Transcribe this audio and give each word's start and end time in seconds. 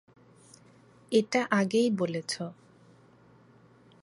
এটা 1.11 1.41
আগেই 1.51 1.89
বলেছো। 1.91 2.43